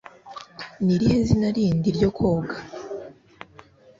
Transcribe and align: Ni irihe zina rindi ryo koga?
Ni 0.83 0.91
irihe 0.95 1.17
zina 1.27 1.47
rindi 1.55 1.89
ryo 1.97 2.09
koga? 2.17 2.55